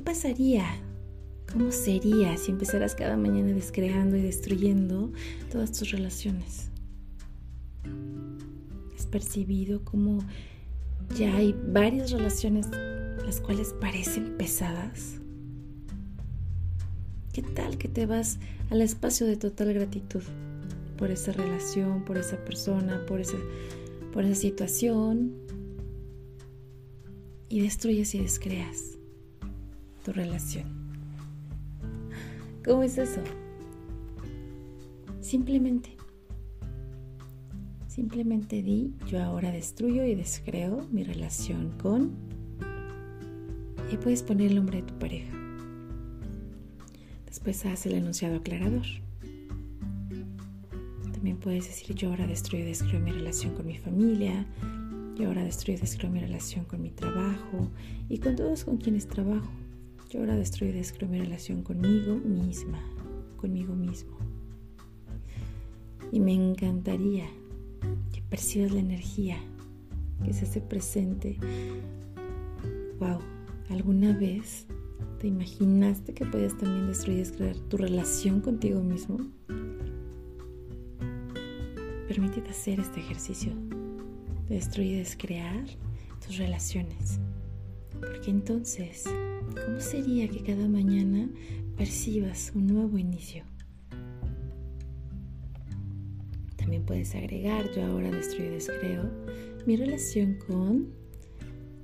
pasaría? 0.00 0.66
¿Cómo 1.52 1.72
sería 1.72 2.36
si 2.36 2.52
empezaras 2.52 2.94
cada 2.94 3.16
mañana 3.16 3.52
descreando 3.52 4.16
y 4.16 4.22
destruyendo 4.22 5.12
todas 5.50 5.72
tus 5.72 5.90
relaciones? 5.90 6.70
¿Has 8.96 9.06
percibido 9.06 9.84
cómo 9.84 10.20
ya 11.16 11.34
hay 11.34 11.56
varias 11.72 12.12
relaciones 12.12 12.68
las 13.24 13.40
cuales 13.40 13.74
parecen 13.80 14.36
pesadas? 14.36 15.16
¿Qué 17.32 17.42
tal 17.42 17.78
que 17.78 17.88
te 17.88 18.06
vas 18.06 18.38
al 18.70 18.80
espacio 18.82 19.26
de 19.26 19.36
total 19.36 19.74
gratitud 19.74 20.22
por 20.96 21.10
esa 21.10 21.32
relación, 21.32 22.04
por 22.04 22.16
esa 22.16 22.44
persona, 22.44 23.04
por 23.06 23.20
esa, 23.20 23.38
por 24.12 24.24
esa 24.24 24.40
situación? 24.40 25.32
Y 27.48 27.62
destruyes 27.62 28.14
y 28.14 28.20
descreas 28.20 28.99
tu 30.00 30.12
relación. 30.12 30.64
¿Cómo 32.64 32.82
es 32.82 32.98
eso? 32.98 33.20
Simplemente. 35.20 35.96
Simplemente 37.86 38.62
di, 38.62 38.94
yo 39.06 39.22
ahora 39.22 39.50
destruyo 39.50 40.04
y 40.04 40.14
descreo 40.14 40.86
mi 40.90 41.04
relación 41.04 41.70
con... 41.78 42.12
Y 43.92 43.96
puedes 43.96 44.22
poner 44.22 44.48
el 44.48 44.56
nombre 44.56 44.82
de 44.82 44.88
tu 44.88 44.98
pareja. 44.98 45.36
Después 47.26 47.64
haz 47.66 47.86
el 47.86 47.94
enunciado 47.94 48.36
aclarador. 48.36 48.86
También 51.12 51.38
puedes 51.38 51.66
decir, 51.66 51.94
yo 51.96 52.10
ahora 52.10 52.26
destruyo 52.26 52.64
y 52.64 52.68
descreo 52.68 53.00
mi 53.00 53.10
relación 53.10 53.54
con 53.54 53.66
mi 53.66 53.76
familia. 53.76 54.46
Yo 55.18 55.28
ahora 55.28 55.44
destruyo 55.44 55.78
y 55.78 55.80
descreo 55.80 56.10
mi 56.10 56.20
relación 56.20 56.64
con 56.64 56.82
mi 56.82 56.90
trabajo 56.90 57.70
y 58.08 58.18
con 58.18 58.36
todos 58.36 58.64
con 58.64 58.78
quienes 58.78 59.06
trabajo. 59.06 59.50
Yo 60.10 60.18
ahora 60.18 60.34
destruyo 60.34 60.72
y 60.72 60.76
descreo 60.76 61.08
mi 61.08 61.20
relación 61.20 61.62
conmigo 61.62 62.16
misma, 62.16 62.82
conmigo 63.36 63.76
mismo. 63.76 64.18
Y 66.10 66.18
me 66.18 66.32
encantaría 66.32 67.28
que 68.12 68.20
percibas 68.22 68.72
la 68.72 68.80
energía 68.80 69.36
que 70.24 70.32
se 70.32 70.46
hace 70.46 70.60
presente. 70.60 71.38
Wow, 72.98 73.20
¿alguna 73.68 74.12
vez 74.12 74.66
te 75.20 75.28
imaginaste 75.28 76.12
que 76.12 76.26
podías 76.26 76.58
también 76.58 76.88
destruir 76.88 77.18
y 77.18 77.20
descrear 77.20 77.56
tu 77.56 77.76
relación 77.76 78.40
contigo 78.40 78.82
mismo? 78.82 79.18
Permítete 82.08 82.50
hacer 82.50 82.80
este 82.80 82.98
ejercicio 82.98 83.52
de 84.48 84.56
destruir 84.56 84.90
y 84.90 84.96
descrear 84.96 85.64
tus 86.26 86.36
relaciones. 86.36 87.20
Porque 87.98 88.30
entonces 88.30 89.04
¿Cómo 89.54 89.80
sería 89.80 90.28
que 90.28 90.42
cada 90.42 90.68
mañana 90.68 91.28
percibas 91.76 92.52
un 92.54 92.68
nuevo 92.68 92.98
inicio? 92.98 93.42
También 96.56 96.84
puedes 96.84 97.14
agregar, 97.16 97.68
yo 97.74 97.84
ahora 97.84 98.12
destruyo 98.12 98.50
y 98.50 98.54
descreo, 98.54 99.10
mi 99.66 99.76
relación 99.76 100.38
con 100.46 100.90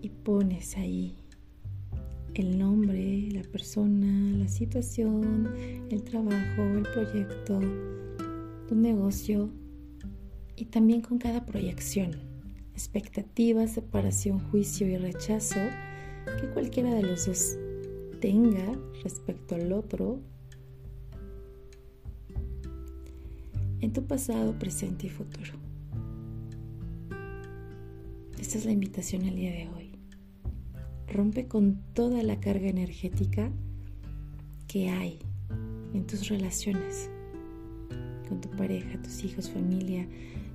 y 0.00 0.08
pones 0.08 0.76
ahí 0.76 1.14
el 2.34 2.58
nombre, 2.58 3.28
la 3.30 3.42
persona, 3.42 4.36
la 4.38 4.48
situación, 4.48 5.86
el 5.90 6.02
trabajo, 6.02 6.62
el 6.62 6.82
proyecto, 6.82 7.60
tu 8.66 8.74
negocio 8.74 9.50
y 10.56 10.64
también 10.64 11.00
con 11.00 11.18
cada 11.18 11.46
proyección, 11.46 12.16
expectativa, 12.82 13.68
separación, 13.68 14.40
juicio 14.50 14.88
y 14.88 14.96
rechazo 14.96 15.60
que 16.40 16.48
cualquiera 16.48 16.92
de 16.92 17.02
los 17.02 17.26
dos 17.26 17.56
tenga 18.20 18.76
respecto 19.04 19.54
al 19.54 19.72
otro 19.72 20.18
en 23.80 23.92
tu 23.92 24.04
pasado, 24.04 24.58
presente 24.58 25.06
y 25.06 25.10
futuro. 25.10 25.52
Esta 28.40 28.58
es 28.58 28.64
la 28.64 28.72
invitación 28.72 29.26
al 29.26 29.36
día 29.36 29.52
de 29.52 29.68
hoy. 29.68 29.92
Rompe 31.06 31.46
con 31.46 31.80
toda 31.94 32.20
la 32.24 32.40
carga 32.40 32.66
energética 32.66 33.52
que 34.66 34.90
hay 34.90 35.20
en 35.94 36.04
tus 36.04 36.28
relaciones 36.28 37.10
con 38.32 38.40
tu 38.40 38.48
pareja, 38.56 38.98
tus 39.02 39.24
hijos, 39.24 39.50
familia, 39.50 40.08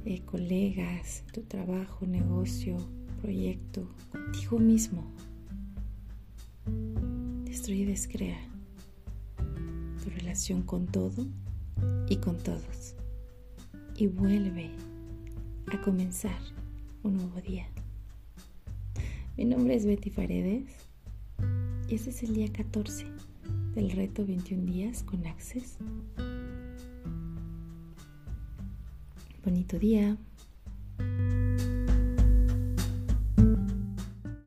eh, 0.04 0.24
colegas, 0.26 1.24
tu 1.32 1.44
trabajo, 1.44 2.08
negocio, 2.08 2.76
proyecto, 3.22 3.88
contigo 4.12 4.58
mismo 4.58 5.04
destruye 7.46 7.82
y 7.82 7.86
descrea 7.86 8.40
tu 10.04 10.10
relación 10.10 10.64
con 10.64 10.88
todo 10.88 11.28
y 12.10 12.16
con 12.16 12.38
todos. 12.38 12.96
Y 13.96 14.08
vuelve 14.08 14.72
a 15.72 15.80
comenzar 15.82 16.40
un 17.04 17.18
nuevo 17.18 17.40
día. 17.42 17.68
Mi 19.38 19.46
nombre 19.46 19.76
es 19.76 19.86
Betty 19.86 20.10
Paredes 20.10 20.66
y 21.88 21.94
este 21.94 22.10
es 22.10 22.24
el 22.24 22.34
día 22.34 22.52
14 22.52 23.06
del 23.76 23.92
reto 23.92 24.26
21 24.26 24.66
días 24.66 25.04
con 25.04 25.28
Access. 25.28 25.78
Bonito 29.48 29.80
día. 29.80 30.18